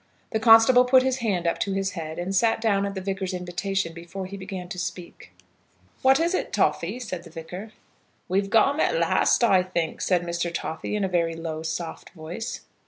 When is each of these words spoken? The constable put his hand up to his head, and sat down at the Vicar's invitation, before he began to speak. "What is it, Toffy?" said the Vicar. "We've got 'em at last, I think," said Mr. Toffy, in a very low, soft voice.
The 0.31 0.39
constable 0.39 0.83
put 0.85 1.03
his 1.03 1.17
hand 1.17 1.45
up 1.45 1.59
to 1.59 1.73
his 1.73 1.91
head, 1.91 2.17
and 2.17 2.35
sat 2.35 2.59
down 2.59 2.87
at 2.87 2.95
the 2.95 3.01
Vicar's 3.01 3.35
invitation, 3.35 3.93
before 3.93 4.25
he 4.25 4.35
began 4.35 4.67
to 4.69 4.79
speak. 4.79 5.31
"What 6.01 6.19
is 6.19 6.33
it, 6.33 6.51
Toffy?" 6.51 6.99
said 6.99 7.21
the 7.23 7.29
Vicar. 7.29 7.71
"We've 8.27 8.49
got 8.49 8.73
'em 8.73 8.79
at 8.79 8.95
last, 8.97 9.43
I 9.43 9.61
think," 9.61 10.01
said 10.01 10.23
Mr. 10.23 10.51
Toffy, 10.51 10.95
in 10.95 11.03
a 11.03 11.07
very 11.07 11.35
low, 11.35 11.61
soft 11.61 12.09
voice. 12.15 12.61